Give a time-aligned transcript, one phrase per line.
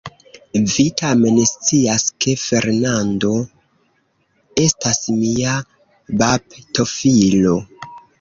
[0.75, 3.29] Vi tamen scias, ke Fernando
[4.63, 5.53] estas mia
[6.23, 7.55] baptofilo.